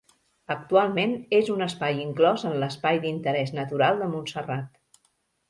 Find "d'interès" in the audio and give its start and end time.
3.05-3.53